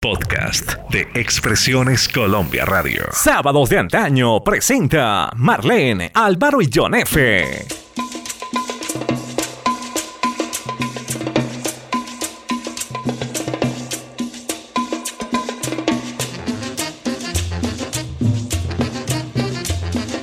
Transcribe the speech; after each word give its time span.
Podcast 0.00 0.74
de 0.92 1.08
Expresiones 1.12 2.08
Colombia 2.08 2.64
Radio. 2.64 3.02
Sábados 3.10 3.68
de 3.68 3.78
antaño 3.78 4.44
presenta 4.44 5.28
Marlene, 5.34 6.12
Álvaro 6.14 6.62
y 6.62 6.70
John 6.72 6.94
F. 6.94 7.66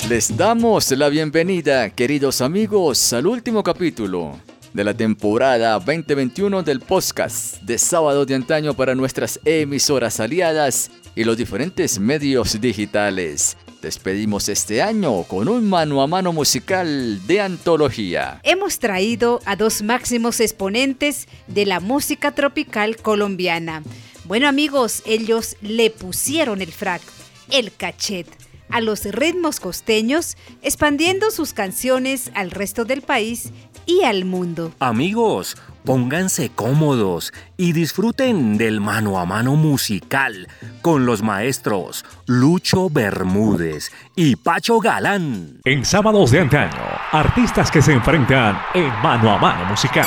Les 0.08 0.38
damos 0.38 0.90
la 0.92 1.10
bienvenida, 1.10 1.90
queridos 1.90 2.40
amigos, 2.40 3.12
al 3.12 3.28
último 3.28 3.62
capítulo 3.62 4.40
de 4.76 4.84
la 4.84 4.94
temporada 4.94 5.80
2021 5.80 6.62
del 6.62 6.82
podcast 6.82 7.62
de 7.62 7.78
sábado 7.78 8.26
de 8.26 8.36
antaño 8.36 8.74
para 8.74 8.94
nuestras 8.94 9.40
emisoras 9.46 10.20
aliadas 10.20 10.92
y 11.16 11.24
los 11.24 11.38
diferentes 11.38 11.98
medios 11.98 12.60
digitales. 12.60 13.56
Despedimos 13.82 14.50
este 14.50 14.82
año 14.82 15.24
con 15.24 15.48
un 15.48 15.70
mano 15.70 16.02
a 16.02 16.08
mano 16.08 16.34
musical 16.34 17.26
de 17.26 17.40
antología. 17.40 18.42
Hemos 18.44 18.78
traído 18.80 19.40
a 19.46 19.56
dos 19.56 19.82
máximos 19.82 20.42
exponentes 20.42 21.30
de 21.48 21.66
la 21.66 21.80
música 21.80 22.34
tropical 22.34 22.98
colombiana. 22.98 23.82
Bueno 24.26 24.50
amigos, 24.50 25.04
ellos 25.06 25.56
le 25.62 25.90
pusieron 25.90 26.62
el 26.62 26.74
frac, 26.74 27.02
el 27.50 27.72
cachet 27.72 28.28
a 28.70 28.82
los 28.82 29.06
ritmos 29.06 29.60
costeños, 29.62 30.36
expandiendo 30.62 31.32
sus 31.32 31.54
canciones 31.54 32.32
al 32.34 32.52
resto 32.52 32.84
del 32.84 33.04
país 33.04 33.52
y 33.86 34.04
al 34.04 34.26
mundo. 34.26 34.72
Amigos, 34.80 35.58
pónganse 35.84 36.50
cómodos 36.50 37.34
y 37.58 37.74
disfruten 37.74 38.58
del 38.58 38.82
mano 38.82 39.20
a 39.20 39.26
mano 39.26 39.56
musical 39.56 40.48
con 40.82 41.06
los 41.06 41.22
maestros 41.22 42.06
Lucho 42.26 42.90
Bermúdez 42.90 43.92
y 44.16 44.36
Pacho 44.36 44.80
Galán. 44.80 45.60
En 45.64 45.86
sábados 45.86 46.32
de 46.32 46.42
antaño, 46.42 46.82
artistas 47.12 47.72
que 47.72 47.82
se 47.82 47.94
enfrentan 47.94 48.60
en 48.74 48.90
mano 49.02 49.32
a 49.32 49.38
mano 49.38 49.66
musical. 49.66 50.06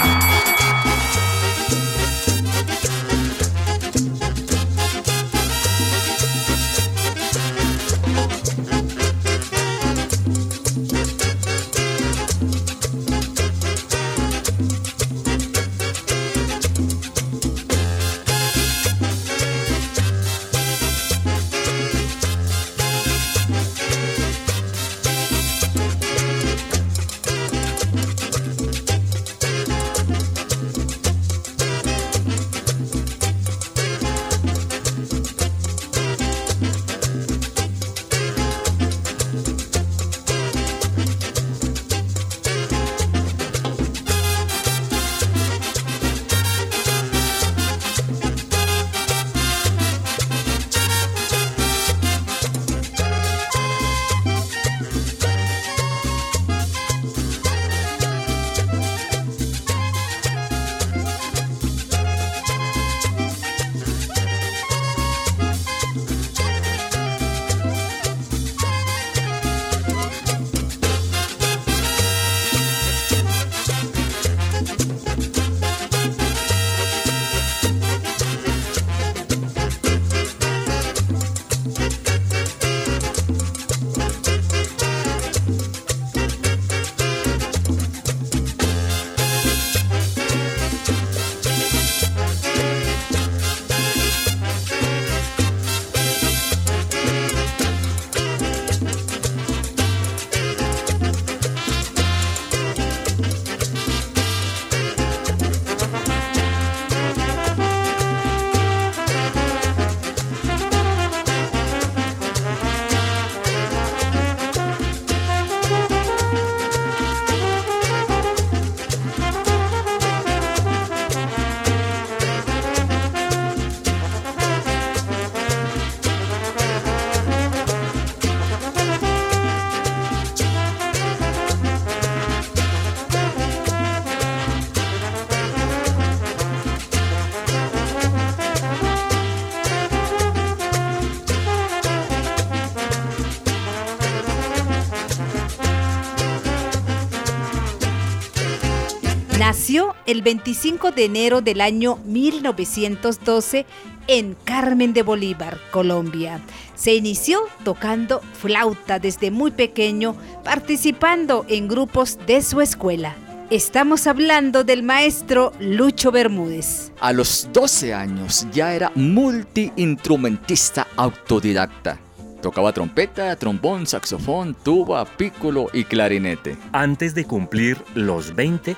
El 150.08 150.22
25 150.22 150.90
de 150.90 151.04
enero 151.04 151.42
del 151.42 151.60
año 151.60 151.98
1912 152.06 153.66
en 154.06 154.36
Carmen 154.42 154.94
de 154.94 155.02
Bolívar, 155.02 155.58
Colombia. 155.70 156.40
Se 156.74 156.94
inició 156.94 157.40
tocando 157.62 158.22
flauta 158.32 158.98
desde 158.98 159.30
muy 159.30 159.50
pequeño, 159.50 160.16
participando 160.44 161.44
en 161.46 161.68
grupos 161.68 162.18
de 162.26 162.40
su 162.40 162.62
escuela. 162.62 163.16
Estamos 163.50 164.06
hablando 164.06 164.64
del 164.64 164.82
maestro 164.82 165.52
Lucho 165.60 166.10
Bermúdez. 166.10 166.90
A 167.00 167.12
los 167.12 167.46
12 167.52 167.92
años 167.92 168.46
ya 168.50 168.74
era 168.74 168.90
multiinstrumentista 168.94 170.86
autodidacta. 170.96 171.98
Tocaba 172.40 172.72
trompeta, 172.72 173.36
trombón, 173.36 173.86
saxofón, 173.86 174.56
tuba, 174.62 175.04
pícolo 175.04 175.66
y 175.74 175.84
clarinete. 175.84 176.56
Antes 176.72 177.14
de 177.14 177.24
cumplir 177.24 177.76
los 177.94 178.34
20, 178.34 178.76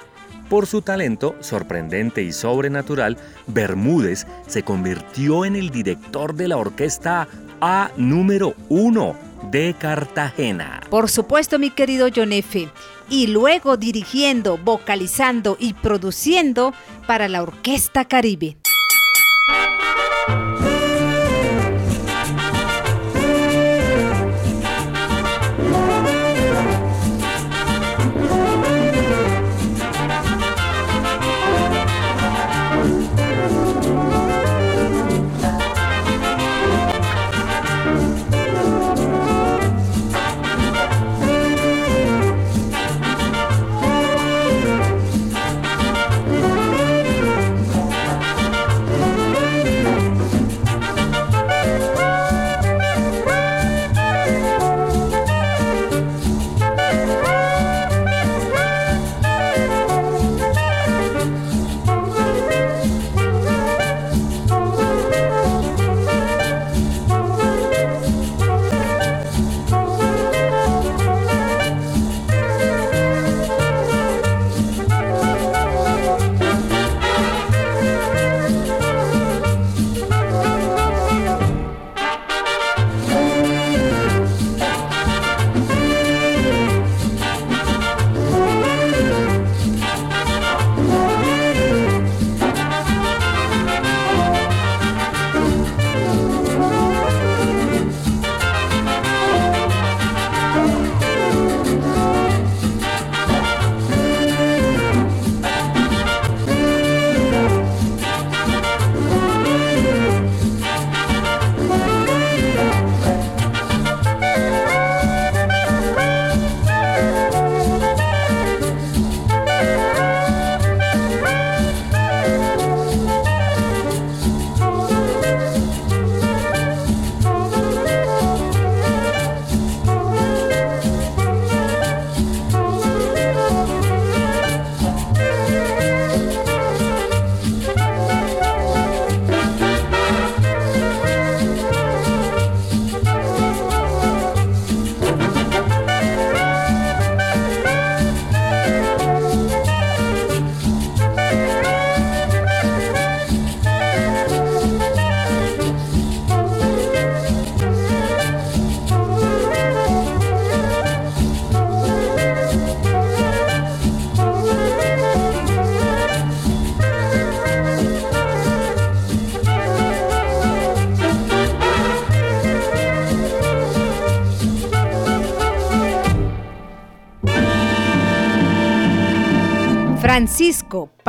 por 0.50 0.66
su 0.66 0.82
talento 0.82 1.36
sorprendente 1.40 2.22
y 2.22 2.32
sobrenatural, 2.32 3.16
Bermúdez 3.46 4.26
se 4.46 4.64
convirtió 4.64 5.46
en 5.46 5.56
el 5.56 5.70
director 5.70 6.34
de 6.34 6.48
la 6.48 6.58
orquesta 6.58 7.28
A 7.60 7.92
número 7.96 8.54
1 8.68 9.16
de 9.50 9.74
Cartagena. 9.78 10.80
Por 10.90 11.08
supuesto, 11.08 11.58
mi 11.58 11.70
querido 11.70 12.08
John 12.14 12.32
F. 12.32 12.68
Y 13.08 13.28
luego 13.28 13.76
dirigiendo, 13.76 14.58
vocalizando 14.58 15.56
y 15.58 15.74
produciendo 15.74 16.74
para 17.06 17.28
la 17.28 17.42
Orquesta 17.42 18.04
Caribe. 18.04 18.56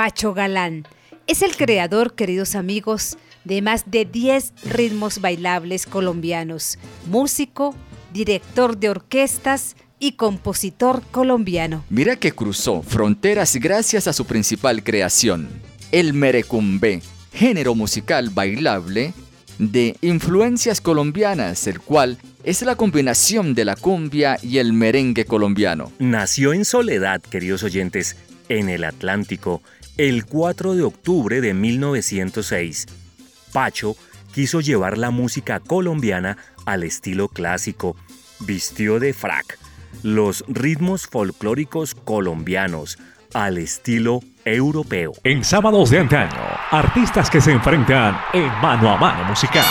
Pacho 0.02 0.34
Galán 0.34 0.88
es 1.28 1.44
el 1.44 1.56
creador, 1.56 2.16
queridos 2.16 2.56
amigos, 2.56 3.20
de 3.44 3.62
más 3.62 3.84
de 3.86 4.04
10 4.04 4.52
ritmos 4.64 5.22
bailables 5.22 5.86
colombianos, 5.86 6.80
músico, 7.06 7.76
director 8.12 8.80
de 8.80 8.90
orquestas 8.90 9.76
y 10.00 10.14
compositor 10.14 11.04
colombiano. 11.12 11.86
Mira 11.92 12.16
que 12.16 12.32
cruzó 12.32 12.82
fronteras 12.82 13.56
gracias 13.58 14.08
a 14.08 14.14
su 14.14 14.26
principal 14.26 14.84
creación, 14.84 15.48
el 15.92 16.16
merecumbe, 16.16 17.04
género 17.32 17.76
musical 17.76 18.32
bailable 18.32 19.14
de 19.60 19.96
influencias 20.02 20.82
colombianas, 20.82 21.68
el 21.68 21.80
cual 21.80 22.18
es 22.44 22.64
la 22.64 22.76
combinación 22.76 23.54
de 23.54 23.66
la 23.66 23.76
cumbia 23.76 24.40
y 24.42 24.58
el 24.58 24.74
merengue 24.74 25.26
colombiano. 25.26 25.92
Nació 26.00 26.54
en 26.54 26.66
Soledad, 26.66 27.22
queridos 27.22 27.62
oyentes, 27.62 28.16
en 28.50 28.68
el 28.70 28.84
Atlántico, 28.84 29.62
el 30.08 30.26
4 30.26 30.74
de 30.74 30.82
octubre 30.82 31.42
de 31.42 31.54
1906. 31.54 32.88
Pacho 33.54 33.96
quiso 34.34 34.60
llevar 34.60 34.98
la 34.98 35.12
música 35.12 35.60
colombiana 35.60 36.38
al 36.66 36.82
estilo 36.82 37.28
clásico. 37.28 37.96
Vistió 38.40 39.00
de 39.00 39.14
frac 39.14 39.60
los 40.02 40.44
ritmos 40.48 41.06
folclóricos 41.06 41.94
colombianos 41.94 42.98
al 43.36 43.60
estilo 43.60 44.22
europeo. 44.44 45.14
En 45.24 45.44
sábados 45.44 45.92
de 45.92 46.00
antaño, 46.00 46.42
artistas 46.72 47.30
que 47.30 47.40
se 47.40 47.52
enfrentan 47.52 48.18
en 48.34 48.48
mano 48.60 48.90
a 48.90 48.98
mano 48.98 49.26
musical. 49.26 49.66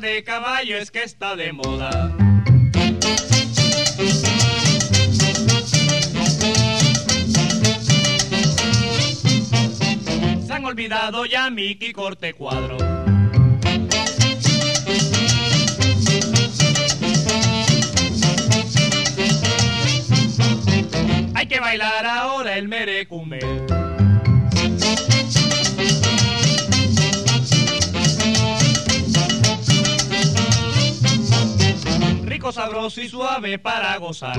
De 0.00 1.52
moda. 1.52 2.10
Se 10.44 10.52
han 10.52 10.64
olvidado 10.64 11.26
ya 11.26 11.48
Mickey 11.50 11.92
Corte 11.92 12.34
Cuadro. 12.34 12.76
Hay 21.34 21.46
que 21.46 21.60
bailar 21.60 22.04
ahora 22.04 22.56
el 22.56 22.66
merecumbe. 22.66 23.83
Sabroso 32.52 33.00
y 33.00 33.08
suave 33.08 33.58
para 33.58 33.96
gozar. 33.98 34.36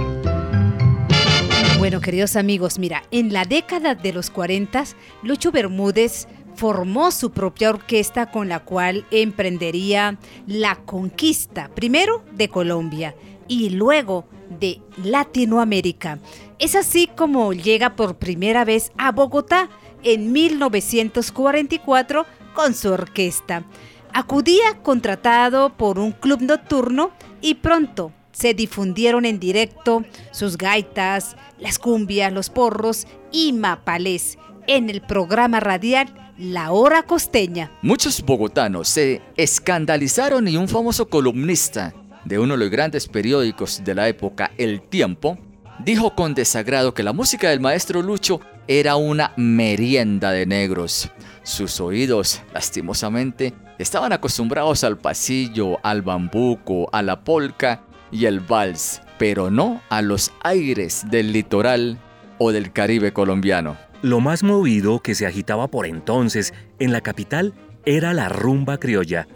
Bueno, 1.78 2.02
queridos 2.02 2.36
amigos, 2.36 2.80
mira, 2.80 3.04
en 3.12 3.34
la 3.34 3.46
década 3.46 3.96
de 3.96 4.14
los 4.14 4.30
40, 4.30 4.86
Lucho 5.24 5.52
Bermúdez 5.52 6.28
formó 6.56 7.12
su 7.12 7.32
propia 7.32 7.70
orquesta 7.70 8.32
con 8.32 8.48
la 8.48 8.62
cual 8.62 9.06
emprendería 9.12 10.18
la 10.48 10.78
conquista, 10.78 11.70
primero 11.76 12.24
de 12.32 12.50
Colombia 12.50 13.16
y 13.48 13.70
luego 13.72 14.26
de 14.50 14.82
Latinoamérica. 15.04 16.20
Es 16.60 16.76
así 16.76 17.08
como 17.08 17.54
llega 17.54 17.96
por 17.96 18.18
primera 18.18 18.64
vez 18.64 18.92
a 18.98 19.12
Bogotá 19.12 19.70
en 20.04 20.32
1944 20.32 22.26
con 22.54 22.74
su 22.74 22.92
orquesta. 22.92 23.66
Acudía 24.14 24.82
contratado 24.82 25.76
por 25.76 26.00
un 26.00 26.14
club 26.14 26.42
nocturno 26.42 27.12
y 27.46 27.54
pronto 27.54 28.12
se 28.32 28.56
difundieron 28.56 29.24
en 29.24 29.40
directo 29.40 30.04
sus 30.32 30.58
gaitas, 30.58 31.36
las 31.60 31.78
cumbias, 31.78 32.34
los 32.34 32.50
porros 32.50 33.06
y 33.32 33.54
mapalés 33.54 34.40
en 34.66 34.90
el 34.90 35.02
programa 35.02 35.60
radial 35.60 36.34
La 36.40 36.72
Hora 36.72 37.04
Costeña. 37.04 37.72
Muchos 37.84 38.24
bogotanos 38.24 38.90
se 38.90 39.22
escandalizaron 39.38 40.48
y 40.48 40.58
un 40.58 40.68
famoso 40.68 41.08
columnista 41.08 41.94
de 42.26 42.40
uno 42.40 42.56
de 42.56 42.62
los 42.62 42.72
grandes 42.72 43.08
periódicos 43.08 43.84
de 43.84 43.94
la 43.94 44.08
época, 44.10 44.52
El 44.58 44.82
Tiempo, 44.82 45.38
dijo 45.78 46.16
con 46.16 46.34
desagrado 46.34 46.96
que 46.96 47.04
la 47.04 47.14
música 47.14 47.52
del 47.52 47.60
maestro 47.60 48.02
Lucho 48.02 48.42
era 48.68 48.96
una 48.96 49.34
merienda 49.38 50.32
de 50.32 50.48
negros. 50.48 51.12
Sus 51.44 51.80
oídos, 51.80 52.42
lastimosamente, 52.56 53.54
estaban 53.78 54.14
acostumbrados 54.14 54.84
al 54.84 54.98
pasillo, 54.98 55.78
al 55.84 56.02
bambuco, 56.02 56.90
a 56.92 57.02
la 57.02 57.24
polca 57.24 57.82
y 58.12 58.26
el 58.26 58.40
vals, 58.40 59.02
pero 59.18 59.50
no 59.50 59.82
a 59.90 60.02
los 60.02 60.32
aires 60.44 61.06
del 61.10 61.34
litoral 61.34 61.98
o 62.38 62.52
del 62.52 62.72
Caribe 62.72 63.14
colombiano. 63.14 63.78
Lo 64.02 64.20
más 64.20 64.44
movido 64.44 65.00
que 65.00 65.16
se 65.16 65.26
agitaba 65.26 65.68
por 65.68 65.86
entonces 65.86 66.54
en 66.80 66.92
la 66.92 67.02
capital 67.02 67.54
era 67.86 68.14
la 68.14 68.30
rumba 68.30 68.78
criolla, 68.78 69.28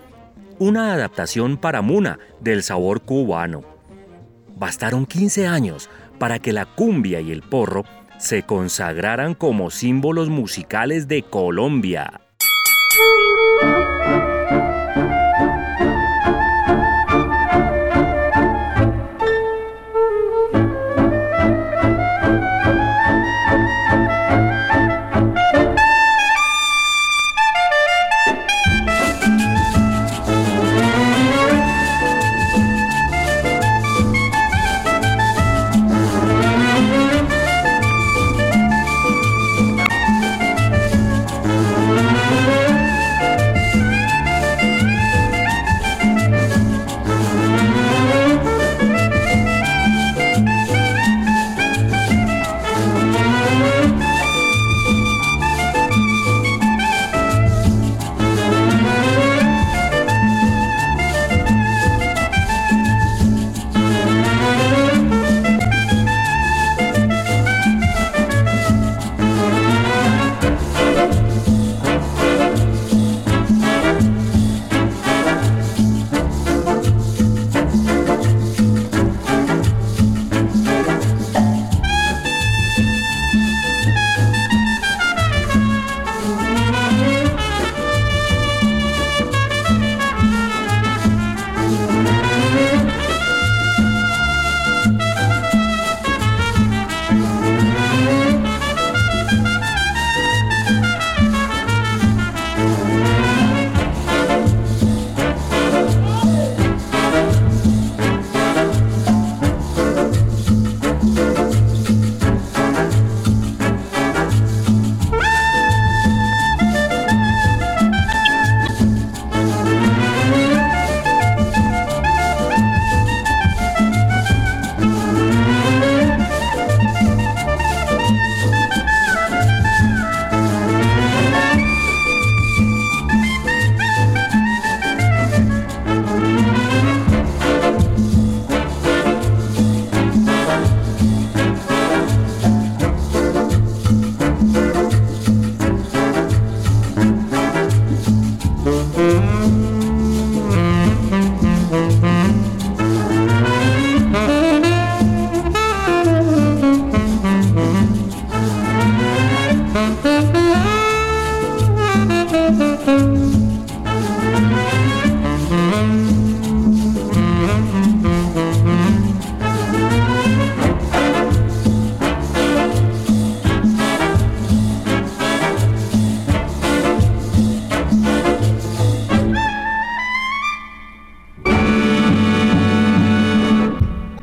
una 0.60 0.94
adaptación 0.94 1.58
para 1.58 1.82
Muna 1.82 2.20
del 2.40 2.64
sabor 2.64 3.02
cubano. 3.02 3.64
Bastaron 4.56 5.06
15 5.06 5.48
años 5.48 5.90
para 6.20 6.40
que 6.40 6.52
la 6.52 6.66
cumbia 6.66 7.22
y 7.22 7.32
el 7.32 7.42
porro 7.42 7.86
se 8.18 8.44
consagraran 8.44 9.34
como 9.34 9.72
símbolos 9.72 10.30
musicales 10.30 11.08
de 11.08 11.24
Colombia. 11.24 12.22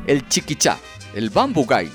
El 0.07 0.27
chiquichá, 0.27 0.79
el 1.13 1.29
bambugay, 1.29 1.89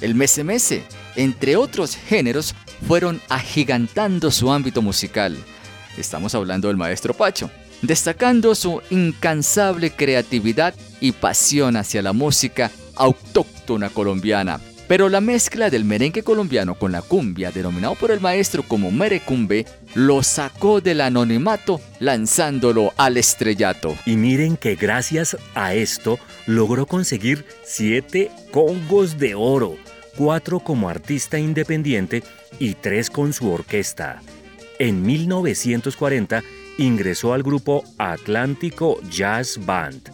el 0.00 0.14
mesemese, 0.14 0.84
entre 1.16 1.56
otros 1.56 1.96
géneros, 1.96 2.54
fueron 2.86 3.20
agigantando 3.28 4.30
su 4.30 4.52
ámbito 4.52 4.82
musical. 4.82 5.36
Estamos 5.96 6.34
hablando 6.34 6.68
del 6.68 6.76
maestro 6.76 7.14
Pacho, 7.14 7.50
destacando 7.82 8.54
su 8.54 8.82
incansable 8.90 9.90
creatividad 9.90 10.74
y 11.00 11.12
pasión 11.12 11.76
hacia 11.76 12.02
la 12.02 12.12
música 12.12 12.70
autóctona 12.94 13.88
colombiana. 13.88 14.60
Pero 14.88 15.08
la 15.08 15.20
mezcla 15.20 15.68
del 15.68 15.84
merengue 15.84 16.22
colombiano 16.22 16.76
con 16.76 16.92
la 16.92 17.02
cumbia, 17.02 17.50
denominado 17.50 17.96
por 17.96 18.12
el 18.12 18.20
maestro 18.20 18.62
como 18.62 18.92
merecumbe, 18.92 19.66
lo 19.94 20.22
sacó 20.22 20.80
del 20.80 21.00
anonimato 21.00 21.80
lanzándolo 21.98 22.92
al 22.96 23.16
estrellato. 23.16 23.96
Y 24.06 24.16
miren 24.16 24.56
que 24.56 24.76
gracias 24.76 25.36
a 25.54 25.74
esto 25.74 26.20
logró 26.46 26.86
conseguir 26.86 27.44
siete 27.64 28.30
congos 28.52 29.18
de 29.18 29.34
oro, 29.34 29.76
cuatro 30.16 30.60
como 30.60 30.88
artista 30.88 31.36
independiente 31.36 32.22
y 32.60 32.74
tres 32.74 33.10
con 33.10 33.32
su 33.32 33.50
orquesta. 33.50 34.22
En 34.78 35.02
1940 35.02 36.44
ingresó 36.78 37.32
al 37.32 37.42
grupo 37.42 37.82
Atlántico 37.98 39.00
Jazz 39.10 39.58
Band, 39.64 40.12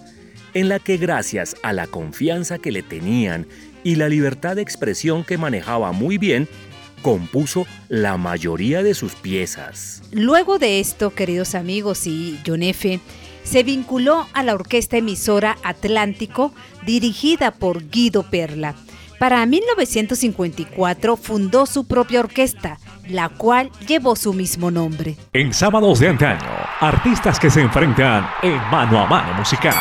en 0.55 0.69
la 0.71 0.79
que 0.79 0.97
gracias 0.97 1.57
a 1.63 1.75
la 1.75 1.87
confianza 1.87 2.59
que 2.59 2.73
le 2.73 2.83
tenían 2.83 3.47
y 3.85 3.97
la 3.97 4.09
libertad 4.09 4.57
de 4.57 4.63
expresión 4.63 5.25
que 5.25 5.39
manejaba 5.39 5.93
muy 5.93 6.19
bien, 6.19 6.49
compuso 7.03 7.67
la 7.89 8.17
mayoría 8.17 8.83
de 8.83 8.95
sus 8.95 9.15
piezas. 9.15 10.03
Luego 10.13 10.59
de 10.59 10.81
esto, 10.81 11.11
queridos 11.11 11.55
amigos 11.55 12.07
y 12.07 12.39
John 12.47 12.63
F., 12.63 13.01
se 13.43 13.63
vinculó 13.65 14.27
a 14.33 14.43
la 14.43 14.55
orquesta 14.55 14.97
emisora 14.97 15.57
Atlántico 15.65 16.53
dirigida 16.87 17.51
por 17.51 17.89
Guido 17.91 18.23
Perla. 18.31 18.75
Para 19.19 19.45
1954 19.47 21.17
fundó 21.17 21.67
su 21.67 21.87
propia 21.87 22.21
orquesta, 22.21 22.79
la 23.09 23.29
cual 23.29 23.71
llevó 23.87 24.17
su 24.17 24.33
mismo 24.33 24.71
nombre. 24.71 25.17
En 25.33 25.53
sábados 25.53 26.01
de 26.01 26.09
antaño, 26.09 26.49
artistas 26.81 27.39
que 27.39 27.51
se 27.51 27.61
enfrentan 27.61 28.29
en 28.43 28.57
mano 28.71 28.99
a 28.99 29.07
mano 29.07 29.35
musical. 29.35 29.77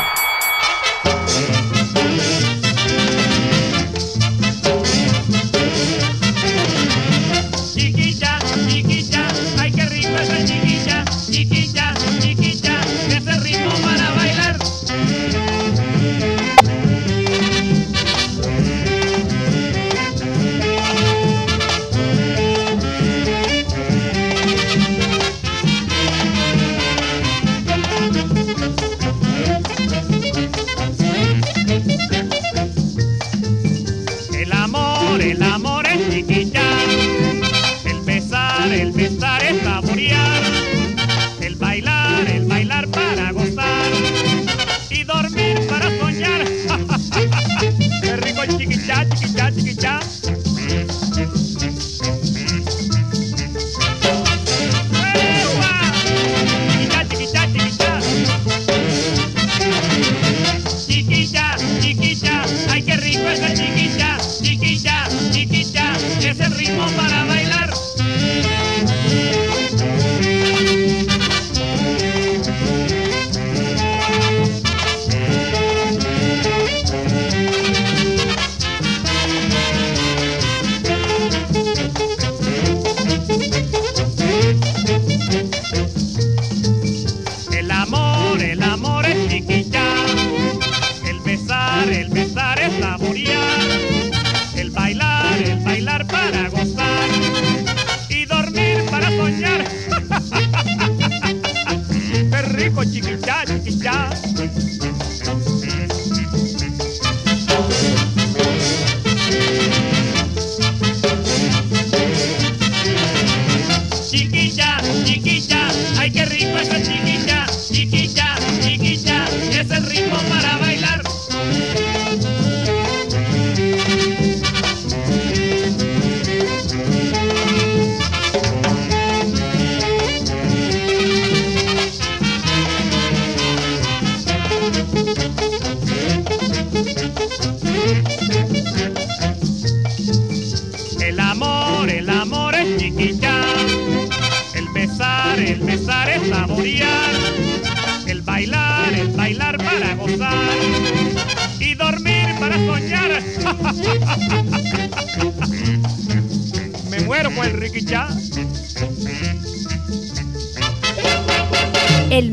Es 120.04 120.12
el 120.12 120.61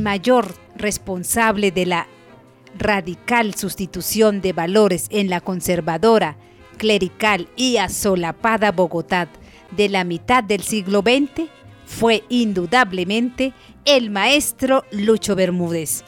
mayor 0.10 0.56
responsable 0.76 1.69
de 1.69 1.86
la 1.86 2.08
radical 2.76 3.54
sustitución 3.54 4.41
de 4.41 4.54
valores 4.54 5.06
en 5.12 5.30
la 5.30 5.39
conservadora, 5.39 6.36
clerical 6.78 7.48
y 7.56 7.78
asolapada 7.78 8.72
Bogotá 8.72 9.30
de 9.78 9.88
la 9.88 10.04
mitad 10.04 10.43
del 10.43 10.63
siglo 10.63 11.04
XX 11.06 11.48
fue 11.86 12.24
indudablemente 12.28 13.54
el 13.86 14.10
maestro 14.10 14.84
Lucho 14.89 15.36
Bermúdez. 15.36 16.04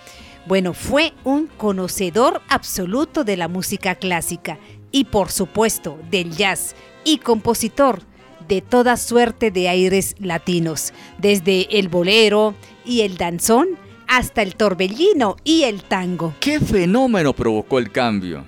Bueno, 0.47 0.73
fue 0.73 1.13
un 1.23 1.45
conocedor 1.45 2.41
absoluto 2.49 3.23
de 3.23 3.37
la 3.37 3.47
música 3.47 3.93
clásica 3.93 4.57
y 4.91 5.03
por 5.03 5.29
supuesto 5.29 5.99
del 6.09 6.35
jazz 6.35 6.75
y 7.03 7.19
compositor 7.19 8.01
de 8.47 8.61
toda 8.61 8.97
suerte 8.97 9.51
de 9.51 9.69
aires 9.69 10.15
latinos, 10.17 10.91
desde 11.19 11.77
el 11.77 11.87
bolero 11.87 12.55
y 12.83 13.01
el 13.01 13.17
danzón 13.17 13.77
hasta 14.11 14.41
el 14.41 14.57
torbellino 14.57 15.37
y 15.45 15.63
el 15.63 15.83
tango. 15.83 16.35
¿Qué 16.41 16.59
fenómeno 16.59 17.31
provocó 17.31 17.79
el 17.79 17.93
cambio? 17.93 18.43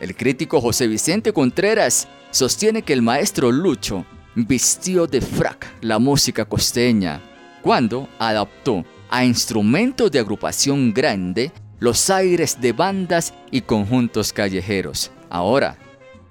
El 0.00 0.14
crítico 0.14 0.60
José 0.60 0.86
Vicente 0.86 1.32
Contreras 1.32 2.06
sostiene 2.30 2.82
que 2.82 2.92
el 2.92 3.02
maestro 3.02 3.50
Lucho 3.50 4.06
vistió 4.36 5.08
de 5.08 5.20
frac 5.20 5.66
la 5.80 5.98
música 5.98 6.44
costeña 6.44 7.20
cuando 7.62 8.08
adaptó 8.20 8.84
a 9.10 9.24
instrumentos 9.24 10.12
de 10.12 10.20
agrupación 10.20 10.94
grande 10.94 11.50
los 11.80 12.08
aires 12.08 12.60
de 12.60 12.72
bandas 12.72 13.34
y 13.50 13.62
conjuntos 13.62 14.32
callejeros. 14.32 15.10
Ahora, 15.28 15.76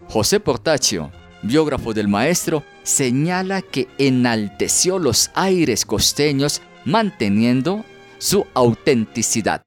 José 0.07 0.39
Portacio, 0.39 1.11
biógrafo 1.43 1.93
del 1.93 2.07
maestro, 2.07 2.63
señala 2.83 3.61
que 3.61 3.89
enalteció 3.97 4.97
los 4.97 5.29
aires 5.35 5.85
costeños 5.85 6.61
manteniendo 6.85 7.83
su 8.17 8.45
autenticidad. 8.53 9.63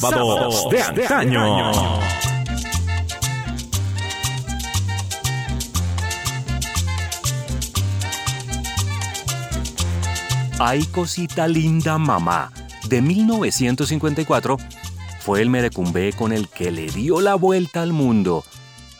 Sábados 0.00 0.66
de 0.70 0.82
antaño. 0.82 1.72
Ay 10.58 10.84
cosita 10.86 11.46
linda 11.46 11.98
mamá, 11.98 12.50
de 12.88 13.02
1954, 13.02 14.56
fue 15.20 15.42
el 15.42 15.50
merecumbé 15.50 16.14
con 16.14 16.32
el 16.32 16.48
que 16.48 16.70
le 16.70 16.86
dio 16.86 17.20
la 17.20 17.34
vuelta 17.34 17.82
al 17.82 17.92
mundo. 17.92 18.42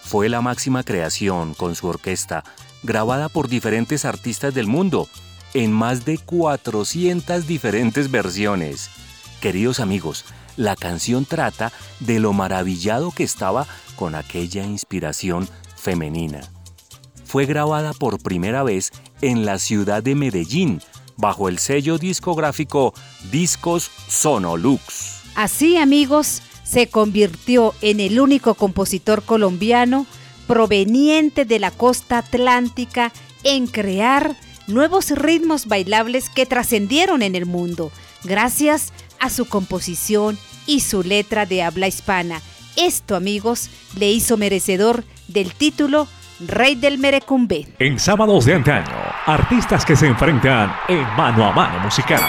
Fue 0.03 0.29
la 0.29 0.43
máxima 0.43 0.83
creación 0.83 1.55
con 1.55 1.77
su 1.77 1.87
orquesta, 1.87 2.45
grabada 2.83 3.31
por 3.31 3.49
diferentes 3.49 4.05
artistas 4.05 4.53
del 4.53 4.67
mundo, 4.67 5.09
en 5.55 5.73
más 5.73 6.05
de 6.05 6.19
400 6.19 7.47
diferentes 7.47 8.11
versiones. 8.11 8.91
Queridos 9.41 9.81
amigos, 9.81 10.27
la 10.59 10.77
canción 10.77 11.25
trata 11.25 11.73
de 11.99 12.21
lo 12.21 12.35
maravillado 12.35 13.11
que 13.11 13.23
estaba 13.23 13.67
con 13.97 14.15
aquella 14.15 14.65
inspiración 14.65 15.49
femenina. 15.77 16.43
Fue 17.25 17.47
grabada 17.47 17.95
por 17.95 18.23
primera 18.23 18.63
vez 18.63 18.93
en 19.23 19.47
la 19.47 19.59
ciudad 19.59 20.03
de 20.03 20.15
Medellín, 20.15 20.83
bajo 21.17 21.49
el 21.49 21.59
sello 21.59 21.97
discográfico 21.97 22.93
Discos 23.31 23.91
Sonolux. 24.09 25.23
Así, 25.37 25.79
amigos, 25.79 26.43
se 26.63 26.89
convirtió 26.89 27.75
en 27.81 28.01
el 28.01 28.21
único 28.21 28.55
compositor 28.55 29.23
colombiano 29.23 30.07
proveniente 30.47 31.47
de 31.47 31.59
la 31.61 31.71
costa 31.71 32.19
atlántica 32.19 33.11
en 33.43 33.67
crear 33.67 34.37
nuevos 34.67 35.11
ritmos 35.11 35.67
bailables 35.67 36.29
que 36.29 36.45
trascendieron 36.45 37.23
en 37.23 37.35
el 37.35 37.47
mundo, 37.47 37.91
gracias 38.23 38.93
a 39.21 39.31
su 39.31 39.47
composición 39.47 40.39
y 40.67 40.81
su 40.81 41.03
letra 41.03 41.47
de 41.47 41.63
habla 41.63 41.87
hispana. 41.87 42.41
Esto, 42.77 43.17
amigos, 43.17 43.71
le 43.97 44.11
hizo 44.11 44.37
merecedor 44.37 45.05
del 45.29 45.53
título 45.55 46.09
Rey 46.41 46.75
del 46.75 46.99
Merecumbe. 46.99 47.69
En 47.79 47.99
Sábados 47.99 48.47
de 48.47 48.55
antaño, 48.55 48.97
artistas 49.27 49.85
que 49.85 49.95
se 49.95 50.07
enfrentan 50.07 50.75
en 50.89 51.03
mano 51.17 51.45
a 51.45 51.53
mano 51.53 51.81
musical. 51.81 52.23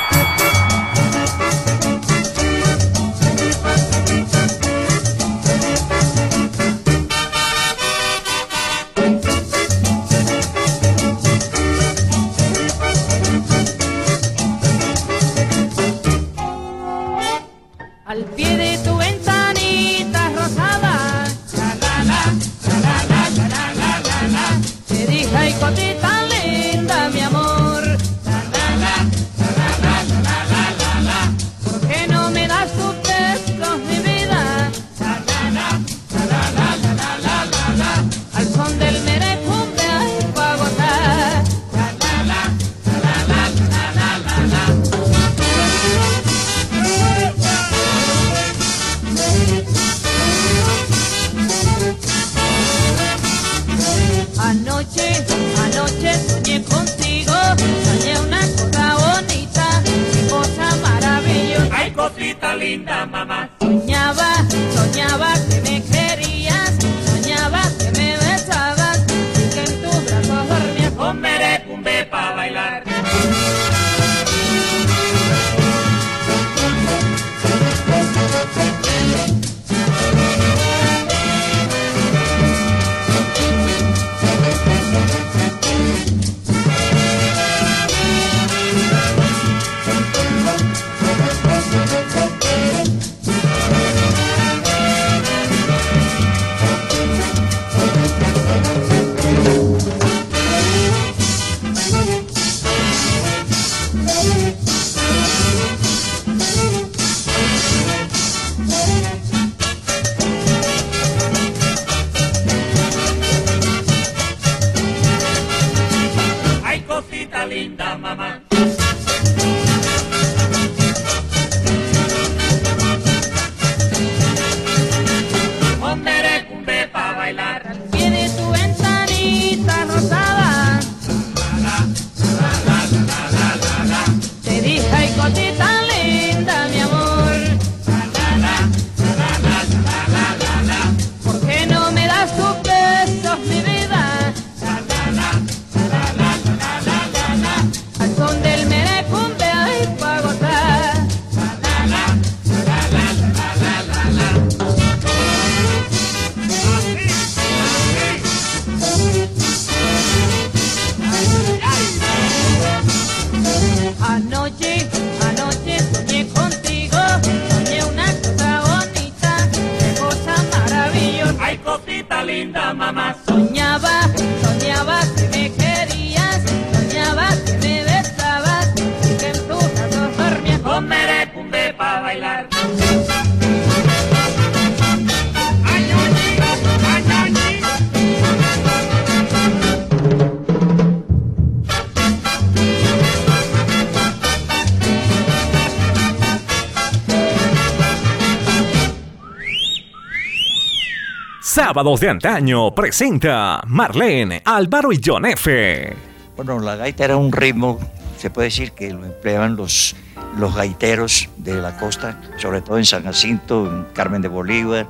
Sábados 201.82 202.02
de 202.02 202.10
antaño 202.10 202.76
presenta 202.76 203.60
Marlene, 203.66 204.44
Álvaro 204.46 204.94
y 204.94 205.02
John 205.04 205.26
F. 205.26 205.92
Bueno, 206.36 206.60
la 206.60 206.76
gaita 206.76 207.06
era 207.06 207.18
un 207.18 207.32
ritmo, 207.32 207.80
se 208.20 208.30
puede 208.30 208.50
decir 208.50 208.74
que 208.74 208.94
lo 208.94 209.04
empleaban 209.04 209.56
los, 209.56 209.96
los 210.38 210.54
gaiteros 210.54 211.28
de 211.38 211.60
la 211.60 211.76
costa, 211.80 212.22
sobre 212.38 212.62
todo 212.62 212.78
en 212.78 212.86
San 212.86 213.04
Jacinto, 213.04 213.66
en 213.66 213.86
Carmen 213.96 214.22
de 214.22 214.28
Bolívar, 214.28 214.86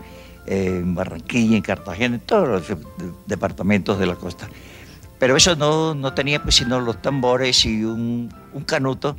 en 0.45 0.93
Barranquilla, 0.93 1.55
en 1.55 1.61
Cartagena, 1.61 2.15
en 2.15 2.21
todos 2.21 2.49
los 2.49 2.77
departamentos 3.25 3.97
de 3.97 4.07
la 4.07 4.15
costa. 4.15 4.49
Pero 5.17 5.37
eso 5.37 5.55
no, 5.55 5.95
no 5.95 6.13
tenía 6.13 6.43
pues 6.43 6.55
sino 6.55 6.81
los 6.81 7.01
tambores 7.01 7.63
y 7.63 7.85
un, 7.85 8.29
un 8.51 8.63
canuto 8.65 9.15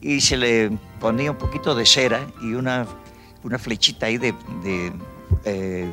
y 0.00 0.22
se 0.22 0.38
le 0.38 0.70
ponía 0.98 1.32
un 1.32 1.36
poquito 1.36 1.74
de 1.74 1.84
cera 1.84 2.26
y 2.40 2.54
una, 2.54 2.86
una 3.44 3.58
flechita 3.58 4.06
ahí 4.06 4.16
de, 4.16 4.32
de 4.64 4.90
eh, 5.44 5.90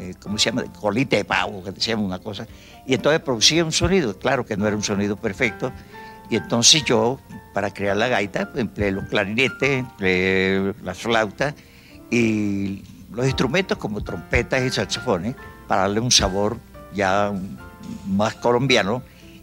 eh, 0.00 0.14
¿cómo 0.20 0.38
se 0.38 0.50
llama? 0.50 0.64
Colita 0.80 1.16
de 1.16 1.24
pavo, 1.24 1.62
que 1.62 1.72
decíamos 1.72 2.06
una 2.06 2.18
cosa. 2.18 2.46
Y 2.86 2.94
entonces 2.94 3.20
producía 3.20 3.64
un 3.64 3.72
sonido, 3.72 4.18
claro 4.18 4.46
que 4.46 4.56
no 4.56 4.66
era 4.66 4.74
un 4.74 4.82
sonido 4.82 5.16
perfecto. 5.16 5.70
Y 6.30 6.36
entonces 6.36 6.84
yo, 6.84 7.18
para 7.52 7.70
crear 7.70 7.96
la 7.96 8.08
gaita, 8.08 8.50
empleé 8.54 8.92
los 8.92 9.04
clarinetes, 9.04 9.80
empleé 9.80 10.74
las 10.82 10.98
flautas 10.98 11.54
y 12.10 12.82
los 13.12 13.26
instrumentos 13.26 13.76
como 13.76 14.02
trompetas 14.02 14.62
y 14.62 14.70
saxofones 14.70 15.36
para 15.68 15.82
darle 15.82 16.00
un 16.00 16.10
sabor 16.10 16.56
ya 16.94 17.32
más 18.06 18.34
colombiano 18.36 19.02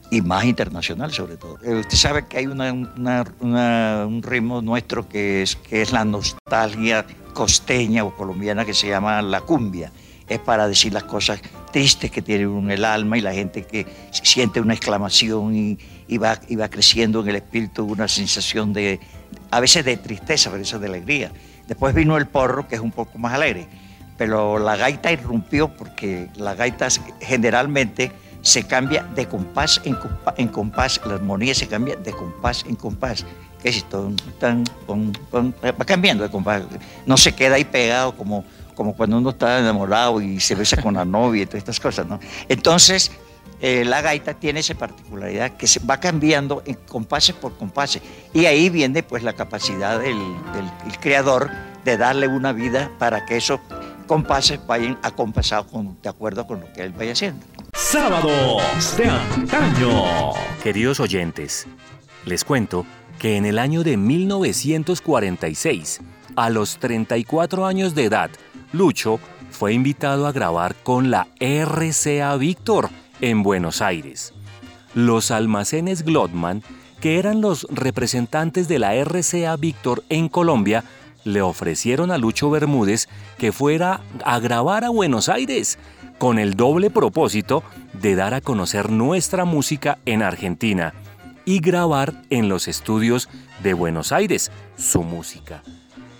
y 0.09 0.21
más 0.21 0.45
internacional 0.45 1.11
sobre 1.11 1.37
todo. 1.37 1.57
Eh, 1.63 1.75
usted 1.75 1.97
sabe 1.97 2.25
que 2.27 2.37
hay 2.37 2.47
una, 2.47 2.71
una, 2.71 3.25
una, 3.41 4.05
un 4.07 4.23
ritmo 4.23 4.61
nuestro 4.61 5.07
que 5.07 5.41
es, 5.41 5.55
que 5.55 5.81
es 5.81 5.91
la 5.91 6.05
nostalgia 6.05 7.05
costeña 7.33 8.03
o 8.03 8.15
colombiana 8.15 8.65
que 8.65 8.73
se 8.73 8.87
llama 8.87 9.21
la 9.21 9.41
cumbia. 9.41 9.91
Es 10.27 10.39
para 10.39 10.67
decir 10.67 10.93
las 10.93 11.03
cosas 11.03 11.39
tristes 11.71 12.11
que 12.11 12.21
tiene 12.21 12.47
uno 12.47 12.67
en 12.67 12.71
el 12.71 12.85
alma 12.85 13.17
y 13.17 13.21
la 13.21 13.33
gente 13.33 13.63
que 13.63 13.85
siente 14.11 14.59
una 14.59 14.73
exclamación 14.73 15.55
y, 15.55 16.17
va, 16.17 16.39
y 16.47 16.55
va 16.55 16.69
creciendo 16.69 17.21
en 17.21 17.29
el 17.29 17.35
espíritu 17.37 17.85
una 17.85 18.07
sensación 18.07 18.73
de, 18.73 18.99
a 19.51 19.59
veces 19.59 19.85
de 19.85 19.97
tristeza, 19.97 20.49
a 20.49 20.53
veces 20.53 20.79
de 20.79 20.87
alegría. 20.87 21.31
Después 21.67 21.93
vino 21.93 22.17
el 22.17 22.27
porro, 22.27 22.67
que 22.67 22.75
es 22.75 22.81
un 22.81 22.91
poco 22.91 23.17
más 23.17 23.33
alegre, 23.33 23.67
pero 24.17 24.59
la 24.59 24.75
gaita 24.75 25.11
irrumpió 25.11 25.69
porque 25.69 26.29
la 26.35 26.55
gaita 26.55 26.87
generalmente 27.21 28.11
se 28.41 28.63
cambia 28.63 29.03
de 29.03 29.27
compás 29.27 29.81
en 29.83 29.95
compás, 29.95 30.33
en 30.37 30.47
compás, 30.47 31.01
la 31.05 31.15
armonía 31.15 31.53
se 31.53 31.67
cambia 31.67 31.95
de 31.95 32.11
compás 32.11 32.63
en 32.67 32.75
compás. 32.75 33.25
Es 33.63 33.77
esto? 33.77 34.11
Va 34.41 35.85
cambiando 35.85 36.23
de 36.23 36.29
compás, 36.29 36.63
no 37.05 37.17
se 37.17 37.35
queda 37.35 37.55
ahí 37.55 37.65
pegado 37.65 38.15
como, 38.15 38.45
como 38.77 38.95
cuando 38.95 39.17
uno 39.17 39.31
está 39.31 39.59
enamorado 39.59 40.21
y 40.21 40.39
se 40.39 40.53
besa 40.53 40.79
con 40.81 40.93
la 40.93 41.03
novia 41.03 41.41
y 41.41 41.45
todas 41.47 41.57
estas 41.57 41.79
cosas, 41.79 42.05
¿no? 42.05 42.19
Entonces, 42.47 43.11
eh, 43.59 43.83
la 43.83 44.01
gaita 44.01 44.35
tiene 44.35 44.59
esa 44.59 44.75
particularidad 44.75 45.57
que 45.57 45.65
se 45.65 45.79
va 45.79 45.99
cambiando 45.99 46.61
en 46.63 46.75
compases 46.87 47.35
por 47.35 47.57
compases 47.57 48.03
y 48.33 48.45
ahí 48.45 48.69
viene 48.69 49.01
pues 49.01 49.23
la 49.23 49.33
capacidad 49.33 49.99
del, 49.99 50.19
del, 50.53 50.65
del 50.85 50.99
creador 50.99 51.49
de 51.83 51.97
darle 51.97 52.27
una 52.27 52.51
vida 52.51 52.91
para 52.99 53.25
que 53.25 53.37
esos 53.37 53.59
compases 54.05 54.59
vayan 54.67 54.99
acompasados 55.01 55.65
con, 55.71 55.99
de 56.01 56.09
acuerdo 56.09 56.45
con 56.45 56.59
lo 56.59 56.71
que 56.71 56.83
él 56.83 56.93
vaya 56.93 57.13
haciendo. 57.13 57.43
Sábados 57.73 58.95
de 58.95 59.07
antaño. 59.07 60.33
Queridos 60.61 60.99
oyentes, 60.99 61.65
les 62.25 62.43
cuento 62.43 62.85
que 63.17 63.37
en 63.37 63.47
el 63.47 63.57
año 63.57 63.83
de 63.83 63.97
1946, 63.97 66.01
a 66.35 66.51
los 66.51 66.77
34 66.77 67.65
años 67.65 67.95
de 67.95 68.05
edad, 68.05 68.29
Lucho 68.71 69.19
fue 69.49 69.73
invitado 69.73 70.27
a 70.27 70.31
grabar 70.31 70.75
con 70.75 71.09
la 71.09 71.27
RCA 71.39 72.35
Víctor 72.35 72.89
en 73.21 73.43
Buenos 73.43 73.81
Aires. 73.81 74.33
Los 74.93 75.31
almacenes 75.31 76.03
Glotman, 76.03 76.63
que 76.99 77.19
eran 77.19 77.41
los 77.41 77.67
representantes 77.69 78.67
de 78.67 78.79
la 78.79 78.93
RCA 78.95 79.55
Víctor 79.55 80.03
en 80.09 80.27
Colombia, 80.27 80.83
le 81.23 81.41
ofrecieron 81.41 82.11
a 82.11 82.17
Lucho 82.17 82.49
Bermúdez 82.49 83.07
que 83.37 83.51
fuera 83.51 84.01
a 84.23 84.39
grabar 84.39 84.83
a 84.83 84.89
Buenos 84.89 85.29
Aires, 85.29 85.77
con 86.17 86.39
el 86.39 86.55
doble 86.55 86.89
propósito 86.89 87.63
de 87.93 88.15
dar 88.15 88.33
a 88.33 88.41
conocer 88.41 88.89
nuestra 88.91 89.45
música 89.45 89.99
en 90.05 90.23
Argentina 90.23 90.93
y 91.45 91.59
grabar 91.59 92.23
en 92.29 92.49
los 92.49 92.67
estudios 92.67 93.29
de 93.63 93.73
Buenos 93.73 94.11
Aires 94.11 94.51
su 94.77 95.03
música. 95.03 95.63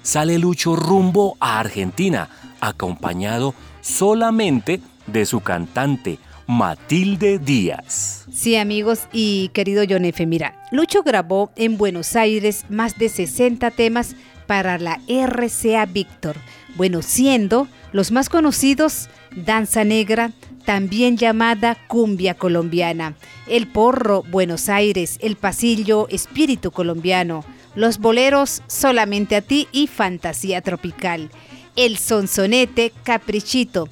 Sale 0.07 0.39
Lucho 0.39 0.77
rumbo 0.77 1.35
a 1.41 1.59
Argentina, 1.59 2.29
acompañado 2.61 3.53
solamente 3.81 4.79
de 5.05 5.25
su 5.25 5.41
cantante, 5.41 6.17
Matilde 6.47 7.39
Díaz. 7.39 8.23
Sí, 8.31 8.55
amigos 8.55 9.01
y 9.11 9.49
querido 9.49 9.83
F. 9.83 10.25
Mira, 10.25 10.63
Lucho 10.71 11.03
grabó 11.03 11.51
en 11.57 11.77
Buenos 11.77 12.15
Aires 12.15 12.63
más 12.69 12.97
de 12.97 13.09
60 13.09 13.69
temas 13.71 14.15
para 14.45 14.77
la 14.77 15.01
RCA 15.09 15.85
Víctor, 15.87 16.37
bueno, 16.77 17.01
siendo 17.01 17.67
los 17.91 18.13
más 18.13 18.29
conocidos 18.29 19.09
Danza 19.35 19.83
Negra, 19.83 20.31
también 20.63 21.17
llamada 21.17 21.75
cumbia 21.89 22.33
colombiana, 22.33 23.15
el 23.45 23.67
porro 23.67 24.23
Buenos 24.23 24.69
Aires, 24.69 25.17
el 25.21 25.35
pasillo 25.35 26.07
Espíritu 26.07 26.71
colombiano, 26.71 27.43
los 27.77 27.99
boleros 27.99 28.63
Solamente 28.65 29.35
a 29.35 29.41
ti 29.41 29.67
y 29.71 29.85
Fantasía 29.85 30.61
Tropical, 30.61 31.29
el 31.75 31.97
sonsonete 31.97 32.91
Caprichito. 33.03 33.87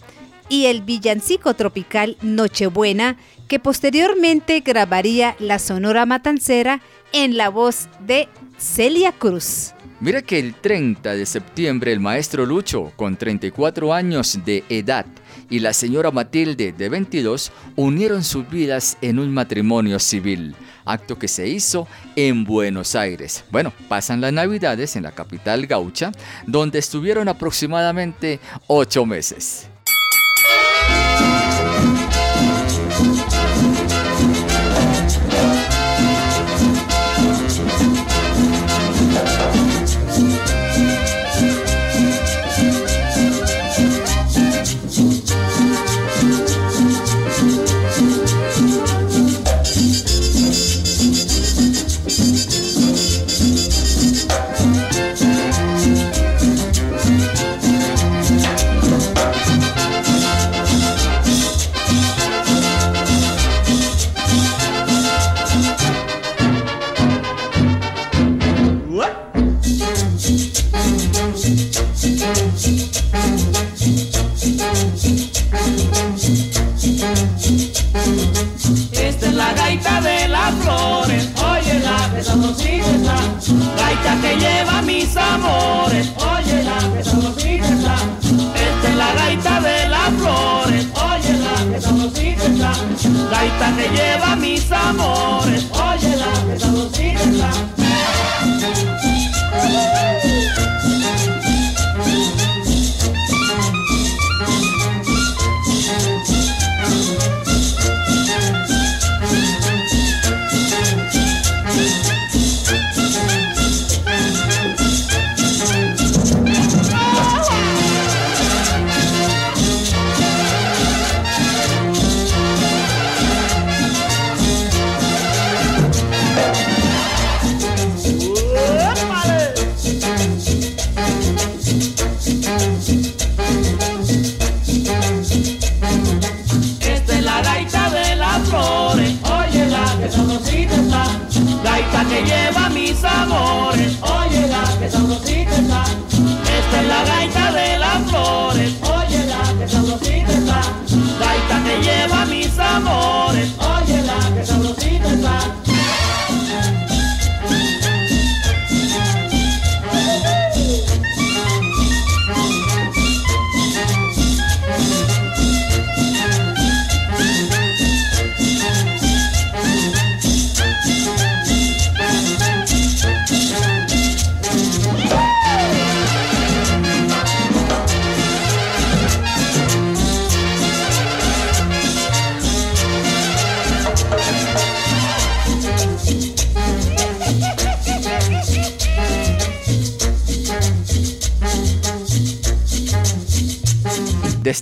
Y 0.50 0.66
el 0.66 0.82
villancico 0.82 1.54
tropical 1.54 2.18
Nochebuena, 2.22 3.18
que 3.48 3.60
posteriormente 3.60 4.60
grabaría 4.62 5.36
la 5.40 5.60
Sonora 5.60 6.06
Matancera 6.06 6.82
en 7.14 7.38
la 7.38 7.50
voz 7.50 7.88
de 8.00 8.28
Celia 8.58 9.12
Cruz. 9.12 9.74
Mira 10.00 10.22
que 10.22 10.40
el 10.40 10.56
30 10.56 11.16
de 11.16 11.26
septiembre 11.26 11.94
el 11.94 12.00
maestro 12.00 12.46
Lucho, 12.46 12.92
con 12.96 13.18
34 13.18 13.94
años 13.94 14.40
de 14.46 14.64
edad, 14.70 15.06
y 15.50 15.60
la 15.60 15.74
señora 15.74 16.12
Matilde, 16.12 16.74
de 16.74 16.90
22, 16.90 17.52
unieron 17.76 18.24
sus 18.24 18.50
vidas 18.50 18.98
en 19.02 19.20
un 19.20 19.34
matrimonio 19.34 20.00
civil, 20.00 20.56
acto 20.86 21.18
que 21.18 21.28
se 21.28 21.48
hizo 21.48 21.88
en 22.16 22.44
Buenos 22.44 22.96
Aires. 22.96 23.44
Bueno, 23.52 23.74
pasan 23.88 24.22
las 24.22 24.32
navidades 24.32 24.96
en 24.96 25.04
la 25.04 25.12
capital 25.12 25.66
gaucha, 25.66 26.12
donde 26.46 26.80
estuvieron 26.80 27.28
aproximadamente 27.28 28.40
ocho 28.68 29.06
meses. 29.06 29.68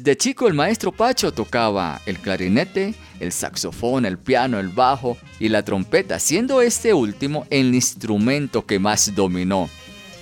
Desde 0.03 0.17
chico 0.17 0.49
el 0.49 0.53
maestro 0.53 0.91
Pacho 0.91 1.31
tocaba 1.31 2.01
el 2.05 2.19
clarinete, 2.19 2.93
el 3.21 3.31
saxofón, 3.31 4.05
el 4.05 4.17
piano, 4.17 4.59
el 4.59 4.67
bajo 4.67 5.17
y 5.39 5.47
la 5.47 5.63
trompeta, 5.63 6.19
siendo 6.19 6.61
este 6.61 6.93
último 6.93 7.47
el 7.49 7.73
instrumento 7.73 8.65
que 8.65 8.79
más 8.79 9.15
dominó. 9.15 9.69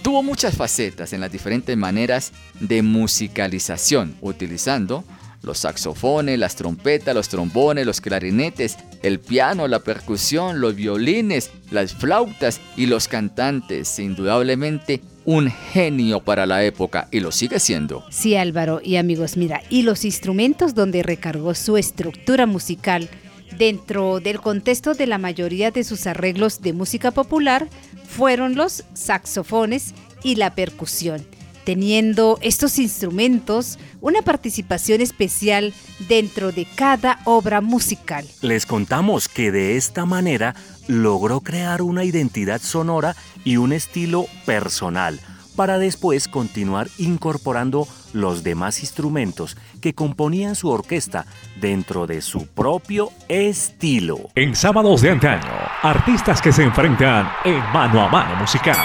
Tuvo 0.03 0.21
muchas 0.21 0.55
facetas 0.55 1.13
en 1.13 1.21
las 1.21 1.31
diferentes 1.31 1.75
maneras 1.75 2.31
de 2.59 2.83
musicalización, 2.83 4.15
utilizando 4.21 5.03
los 5.41 5.57
saxofones, 5.57 6.37
las 6.37 6.55
trompetas, 6.55 7.15
los 7.15 7.29
trombones, 7.29 7.87
los 7.87 8.01
clarinetes, 8.01 8.77
el 9.01 9.19
piano, 9.19 9.67
la 9.67 9.79
percusión, 9.79 10.61
los 10.61 10.75
violines, 10.75 11.49
las 11.71 11.95
flautas 11.95 12.61
y 12.77 12.85
los 12.85 13.07
cantantes. 13.07 13.97
Indudablemente 13.97 15.01
un 15.25 15.49
genio 15.49 16.21
para 16.21 16.45
la 16.45 16.63
época 16.63 17.07
y 17.12 17.19
lo 17.19 17.31
sigue 17.31 17.60
siendo. 17.60 18.03
Sí, 18.10 18.36
Álvaro 18.36 18.81
y 18.84 18.95
amigos, 18.95 19.38
mira, 19.38 19.62
y 19.69 19.84
los 19.84 20.05
instrumentos 20.05 20.73
donde 20.73 21.03
recargó 21.03 21.53
su 21.53 21.77
estructura 21.77 22.45
musical 22.45 23.10
dentro 23.57 24.19
del 24.19 24.39
contexto 24.39 24.93
de 24.93 25.07
la 25.07 25.17
mayoría 25.17 25.71
de 25.71 25.84
sus 25.84 26.07
arreglos 26.07 26.62
de 26.62 26.73
música 26.73 27.12
popular 27.12 27.67
fueron 28.07 28.55
los 28.55 28.84
saxofones 28.93 29.93
y 30.24 30.36
la 30.36 30.55
percusión, 30.55 31.26
teniendo 31.64 32.38
estos 32.41 32.80
instrumentos 32.80 33.78
una 34.01 34.22
participación 34.22 35.01
especial 35.01 35.74
dentro 36.07 36.51
de 36.51 36.66
cada 36.76 37.20
obra 37.26 37.62
musical. 37.62 38.26
Les 38.41 38.66
contamos 38.66 39.28
que 39.28 39.51
de 39.51 39.78
esta 39.78 40.05
manera 40.05 40.55
logró 40.88 41.41
crear 41.41 41.82
una 41.82 42.03
identidad 42.03 42.62
sonora 42.62 43.16
y 43.43 43.57
un 43.57 43.74
estilo 43.74 44.26
personal 44.45 45.20
para 45.55 45.78
después 45.78 46.28
continuar 46.28 46.88
incorporando 46.97 47.88
los 48.14 48.43
demás 48.43 48.82
instrumentos 48.82 49.57
que 49.82 49.93
componían 49.93 50.55
su 50.55 50.70
orquesta 50.70 51.26
dentro 51.59 52.07
de 52.07 52.22
su 52.22 52.47
propio 52.47 53.09
estilo. 53.28 54.30
En 54.36 54.55
sábados 54.55 55.01
de 55.01 55.12
antaño, 55.12 55.51
artistas 55.82 56.41
que 56.41 56.51
se 56.51 56.64
enfrentan 56.64 57.30
en 57.43 57.59
mano 57.74 58.01
a 58.01 58.09
mano 58.09 58.36
musical. 58.38 58.78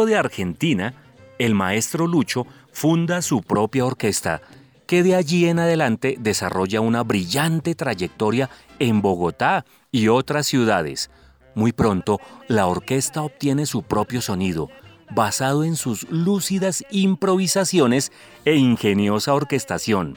De 0.00 0.16
Argentina, 0.16 0.94
el 1.38 1.54
maestro 1.54 2.06
Lucho 2.06 2.46
funda 2.72 3.20
su 3.20 3.42
propia 3.42 3.84
orquesta, 3.84 4.40
que 4.86 5.02
de 5.02 5.14
allí 5.14 5.46
en 5.46 5.58
adelante 5.58 6.16
desarrolla 6.18 6.80
una 6.80 7.02
brillante 7.02 7.74
trayectoria 7.74 8.48
en 8.78 9.02
Bogotá 9.02 9.66
y 9.90 10.08
otras 10.08 10.46
ciudades. 10.46 11.10
Muy 11.54 11.72
pronto, 11.72 12.20
la 12.48 12.66
orquesta 12.66 13.22
obtiene 13.22 13.66
su 13.66 13.82
propio 13.82 14.22
sonido, 14.22 14.70
basado 15.10 15.62
en 15.62 15.76
sus 15.76 16.10
lúcidas 16.10 16.84
improvisaciones 16.90 18.12
e 18.46 18.56
ingeniosa 18.56 19.34
orquestación. 19.34 20.16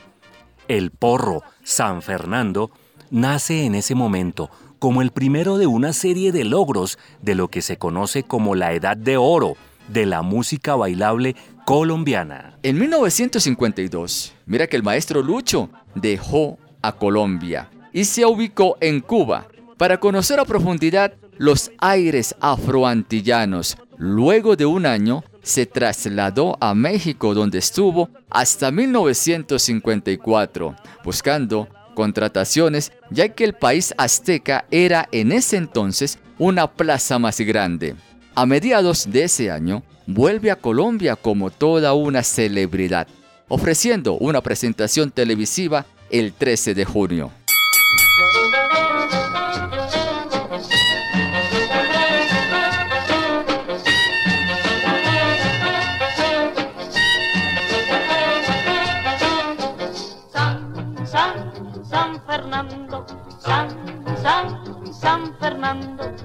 El 0.70 0.92
porro 0.92 1.44
San 1.64 2.02
Fernando 2.02 2.72
nace 3.12 3.66
en 3.66 3.76
ese 3.76 3.94
momento 3.94 4.50
como 4.80 5.02
el 5.02 5.12
primero 5.12 5.58
de 5.58 5.68
una 5.68 5.94
serie 5.94 6.32
de 6.32 6.44
logros 6.44 6.98
de 7.22 7.36
lo 7.36 7.50
que 7.50 7.62
se 7.62 7.78
conoce 7.78 8.24
como 8.24 8.56
la 8.56 8.74
Edad 8.74 8.98
de 8.98 9.18
Oro 9.18 9.56
de 9.88 10.06
la 10.06 10.22
música 10.22 10.76
bailable 10.76 11.36
colombiana. 11.66 12.58
En 12.64 12.80
1952, 12.80 14.34
mira 14.46 14.68
que 14.68 14.76
el 14.76 14.84
maestro 14.84 15.22
Lucho 15.22 15.70
dejó 15.94 16.58
a 16.82 16.94
Colombia 16.94 17.70
y 17.94 18.06
se 18.06 18.26
ubicó 18.26 18.78
en 18.82 19.02
Cuba 19.02 19.48
para 19.78 20.00
conocer 20.00 20.40
a 20.40 20.46
profundidad 20.46 21.14
los 21.38 21.72
aires 21.80 22.34
afroantillanos. 22.40 23.78
Luego 23.98 24.56
de 24.56 24.66
un 24.66 24.86
año, 24.86 25.24
se 25.42 25.66
trasladó 25.66 26.58
a 26.60 26.74
México 26.74 27.34
donde 27.34 27.60
estuvo 27.60 28.10
hasta 28.30 28.72
1954, 28.72 30.76
buscando 31.04 31.68
contrataciones 31.96 32.92
ya 33.10 33.30
que 33.30 33.44
el 33.44 33.54
país 33.54 33.96
azteca 33.98 34.66
era 34.70 35.10
en 35.12 35.32
ese 35.32 35.58
entonces 35.58 36.20
una 36.38 36.72
plaza 36.72 37.18
más 37.18 37.40
grande. 37.42 37.96
A 38.36 38.46
mediados 38.46 39.10
de 39.10 39.24
ese 39.24 39.50
año, 39.50 39.82
vuelve 40.06 40.52
a 40.52 40.58
Colombia 40.58 41.16
como 41.16 41.50
toda 41.50 41.94
una 41.94 42.22
celebridad, 42.22 43.08
ofreciendo 43.48 44.14
una 44.14 44.42
presentación 44.42 45.10
televisiva 45.10 45.86
el 46.12 46.34
13 46.34 46.76
de 46.76 46.86
junio. 46.86 47.32
San, 64.26 64.92
San 64.92 65.36
Fernando. 65.38 66.25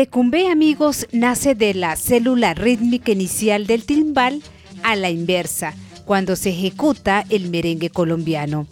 El 0.00 0.06
merecumbe, 0.06 0.48
amigos, 0.48 1.06
nace 1.12 1.54
de 1.54 1.74
la 1.74 1.94
célula 1.94 2.54
rítmica 2.54 3.12
inicial 3.12 3.66
del 3.66 3.84
timbal 3.84 4.40
a 4.82 4.96
la 4.96 5.10
inversa, 5.10 5.74
cuando 6.06 6.36
se 6.36 6.48
ejecuta 6.48 7.26
el 7.28 7.50
merengue 7.50 7.90
colombiano. 7.90 8.66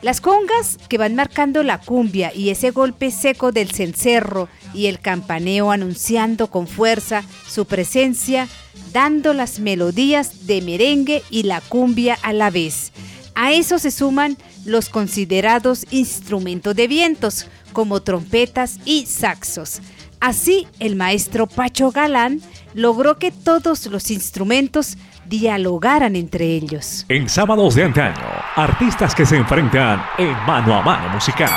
Las 0.00 0.22
congas 0.22 0.78
que 0.88 0.96
van 0.96 1.14
marcando 1.14 1.62
la 1.62 1.82
cumbia 1.82 2.32
y 2.34 2.48
ese 2.48 2.70
golpe 2.70 3.10
seco 3.10 3.52
del 3.52 3.70
cencerro 3.70 4.48
y 4.72 4.86
el 4.86 5.00
campaneo 5.00 5.70
anunciando 5.70 6.46
con 6.46 6.66
fuerza 6.66 7.24
su 7.46 7.66
presencia, 7.66 8.48
dando 8.94 9.34
las 9.34 9.60
melodías 9.60 10.46
de 10.46 10.62
merengue 10.62 11.22
y 11.28 11.42
la 11.42 11.60
cumbia 11.60 12.16
a 12.22 12.32
la 12.32 12.48
vez. 12.48 12.90
A 13.34 13.52
eso 13.52 13.78
se 13.78 13.90
suman 13.90 14.38
los 14.64 14.88
considerados 14.88 15.84
instrumentos 15.90 16.74
de 16.74 16.88
vientos, 16.88 17.48
como 17.74 18.00
trompetas 18.00 18.78
y 18.86 19.04
saxos. 19.04 19.82
Así, 20.20 20.66
el 20.78 20.96
maestro 20.96 21.46
Pacho 21.46 21.90
Galán 21.90 22.40
logró 22.74 23.18
que 23.18 23.30
todos 23.30 23.86
los 23.86 24.10
instrumentos 24.10 24.98
dialogaran 25.26 26.14
entre 26.14 26.44
ellos. 26.44 27.06
En 27.08 27.28
sábados 27.28 27.74
de 27.74 27.84
antaño, 27.84 28.26
artistas 28.54 29.14
que 29.14 29.24
se 29.24 29.36
enfrentan 29.36 30.04
en 30.18 30.32
mano 30.46 30.74
a 30.74 30.82
mano 30.82 31.08
musical. 31.14 31.50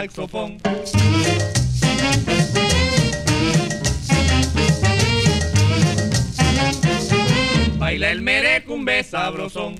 Saxofón. 0.00 0.56
Baila 7.78 8.10
el 8.10 8.22
merecumbe 8.22 9.04
sabrosón. 9.04 9.76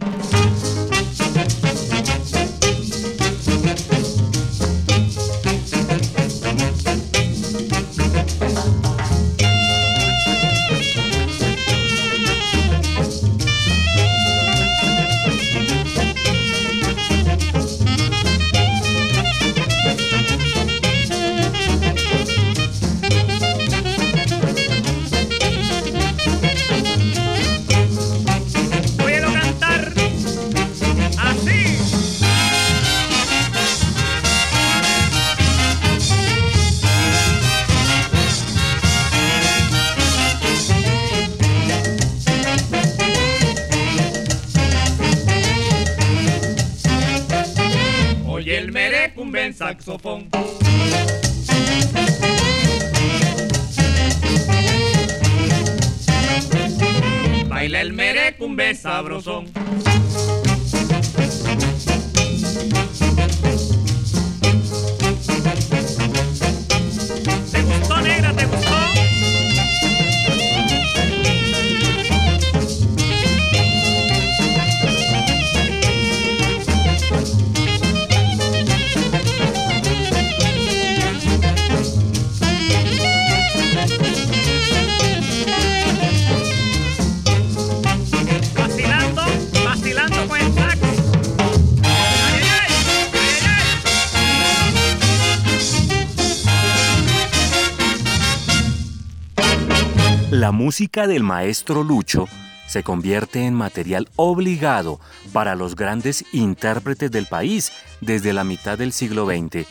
Música 100.61 101.07
del 101.07 101.23
maestro 101.23 101.83
Lucho 101.83 102.29
se 102.67 102.83
convierte 102.83 103.47
en 103.47 103.55
material 103.55 104.11
obligado 104.17 105.01
para 105.33 105.55
los 105.55 105.75
grandes 105.75 106.23
intérpretes 106.35 107.11
del 107.11 107.25
país 107.25 107.73
desde 108.03 108.35
la 108.35 108.45
mitad 108.45 108.77
del 108.77 108.93
siglo 108.93 109.25
XX 109.25 109.67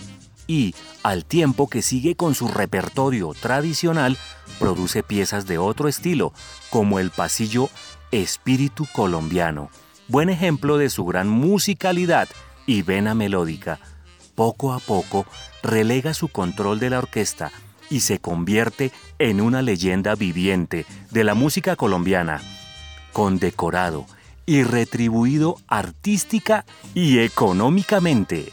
y, 0.48 0.74
al 1.04 1.26
tiempo 1.26 1.70
que 1.70 1.84
sigue 1.84 2.16
con 2.16 2.34
su 2.34 2.48
repertorio 2.48 3.36
tradicional, 3.40 4.18
produce 4.58 5.04
piezas 5.04 5.46
de 5.46 5.60
otro 5.60 5.88
estilo, 5.90 6.34
como 6.72 6.98
el 6.98 7.12
pasillo 7.12 7.70
Espíritu 8.10 8.88
Colombiano, 8.92 9.70
buen 10.08 10.28
ejemplo 10.28 10.80
de 10.80 10.90
su 10.90 11.06
gran 11.06 11.30
musicalidad 11.30 12.28
y 12.66 12.82
vena 12.82 13.14
melódica. 13.14 13.80
Poco 14.34 14.74
a 14.74 14.80
poco 14.80 15.28
relega 15.62 16.16
su 16.16 16.30
control 16.30 16.80
de 16.80 16.90
la 16.90 16.98
orquesta 16.98 17.52
y 17.90 18.02
se 18.02 18.20
convierte 18.20 18.92
en 19.18 19.42
una 19.42 19.62
leyenda 19.62 20.16
viviente 20.16 20.86
de 21.12 21.24
la 21.24 21.34
música 21.34 21.76
colombiana, 21.76 22.42
condecorado 23.14 24.06
y 24.46 24.64
retribuido 24.64 25.58
artística 25.68 26.66
y 26.94 27.20
económicamente. 27.20 28.50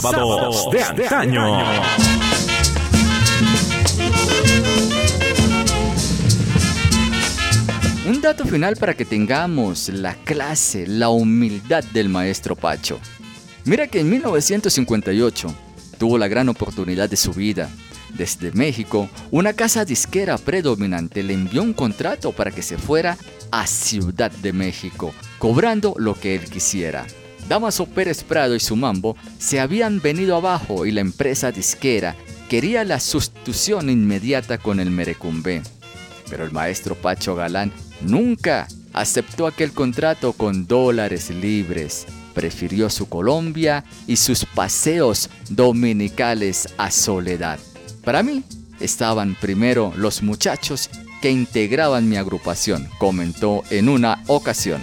Sábados 0.00 0.70
de 0.72 0.82
antaño. 0.82 1.58
Un 8.06 8.20
dato 8.22 8.46
final 8.46 8.76
para 8.76 8.94
que 8.94 9.04
tengamos 9.04 9.90
la 9.90 10.14
clase, 10.14 10.86
la 10.86 11.10
humildad 11.10 11.84
del 11.92 12.08
maestro 12.08 12.56
Pacho. 12.56 12.98
Mira 13.66 13.86
que 13.86 14.00
en 14.00 14.08
1958 14.08 15.54
tuvo 15.98 16.16
la 16.16 16.28
gran 16.28 16.48
oportunidad 16.48 17.10
de 17.10 17.16
su 17.16 17.32
vida. 17.32 17.68
Desde 18.14 18.50
México, 18.52 19.10
una 19.30 19.52
casa 19.52 19.84
disquera 19.84 20.38
predominante 20.38 21.22
le 21.22 21.34
envió 21.34 21.62
un 21.62 21.74
contrato 21.74 22.32
para 22.32 22.50
que 22.50 22.62
se 22.62 22.78
fuera 22.78 23.18
a 23.50 23.66
Ciudad 23.66 24.30
de 24.30 24.54
México, 24.54 25.12
cobrando 25.38 25.94
lo 25.98 26.14
que 26.14 26.34
él 26.34 26.44
quisiera. 26.48 27.06
Damaso 27.52 27.84
Pérez 27.84 28.24
Prado 28.24 28.54
y 28.54 28.60
su 28.60 28.76
mambo 28.76 29.14
se 29.38 29.60
habían 29.60 30.00
venido 30.00 30.36
abajo 30.36 30.86
y 30.86 30.90
la 30.90 31.02
empresa 31.02 31.52
disquera 31.52 32.16
quería 32.48 32.82
la 32.82 32.98
sustitución 32.98 33.90
inmediata 33.90 34.56
con 34.56 34.80
el 34.80 34.90
Merecumbe. 34.90 35.60
Pero 36.30 36.46
el 36.46 36.50
maestro 36.50 36.94
Pacho 36.94 37.34
Galán 37.34 37.70
nunca 38.00 38.68
aceptó 38.94 39.46
aquel 39.46 39.72
contrato 39.72 40.32
con 40.32 40.66
dólares 40.66 41.28
libres. 41.28 42.06
Prefirió 42.32 42.88
su 42.88 43.06
Colombia 43.10 43.84
y 44.06 44.16
sus 44.16 44.46
paseos 44.46 45.28
dominicales 45.50 46.70
a 46.78 46.90
soledad. 46.90 47.58
Para 48.02 48.22
mí, 48.22 48.44
estaban 48.80 49.36
primero 49.38 49.92
los 49.94 50.22
muchachos 50.22 50.88
que 51.20 51.30
integraban 51.30 52.08
mi 52.08 52.16
agrupación, 52.16 52.88
comentó 52.98 53.62
en 53.68 53.90
una 53.90 54.22
ocasión. 54.26 54.80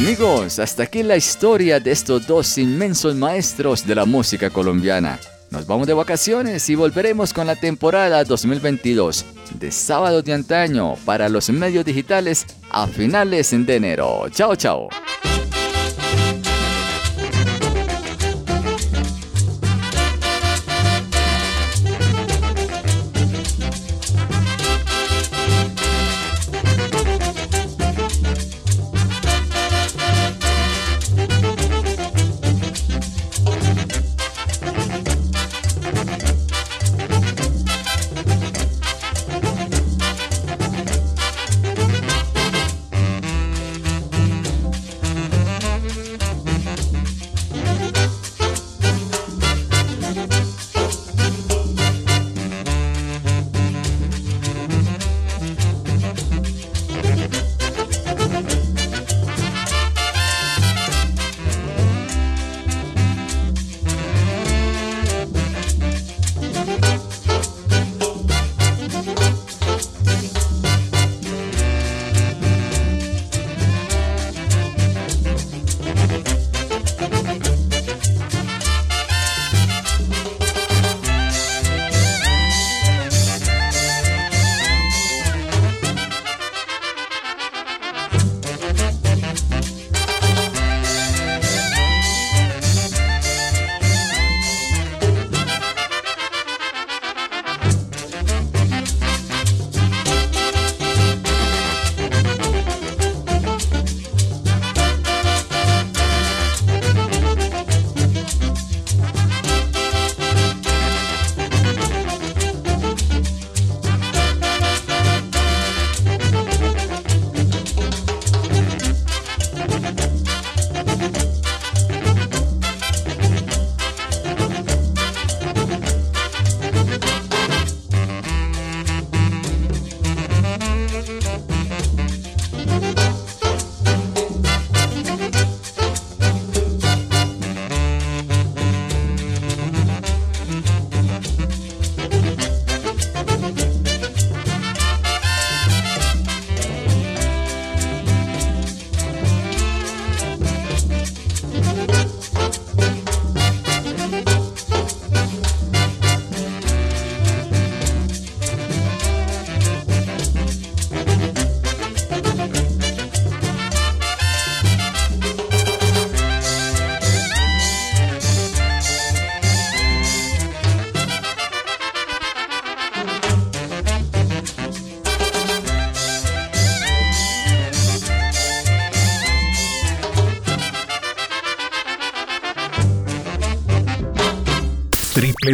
Amigos, 0.00 0.58
hasta 0.58 0.84
aquí 0.84 1.02
la 1.02 1.14
historia 1.14 1.78
de 1.78 1.90
estos 1.90 2.26
dos 2.26 2.56
inmensos 2.56 3.14
maestros 3.14 3.86
de 3.86 3.94
la 3.94 4.06
música 4.06 4.48
colombiana. 4.48 5.20
Nos 5.50 5.66
vamos 5.66 5.86
de 5.86 5.92
vacaciones 5.92 6.70
y 6.70 6.74
volveremos 6.74 7.34
con 7.34 7.46
la 7.46 7.54
temporada 7.54 8.24
2022 8.24 9.26
de 9.56 9.70
Sábado 9.70 10.22
de 10.22 10.32
Antaño 10.32 10.94
para 11.04 11.28
los 11.28 11.50
medios 11.50 11.84
digitales 11.84 12.46
a 12.70 12.86
finales 12.86 13.50
de 13.50 13.76
enero. 13.76 14.26
Chao, 14.30 14.56
chao. 14.56 14.88